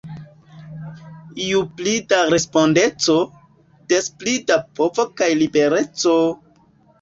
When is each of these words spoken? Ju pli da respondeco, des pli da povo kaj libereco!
Ju 1.47 1.59
pli 1.81 1.93
da 2.13 2.21
respondeco, 2.35 3.17
des 3.93 4.09
pli 4.23 4.35
da 4.49 4.59
povo 4.81 5.07
kaj 5.23 5.31
libereco! 5.43 6.17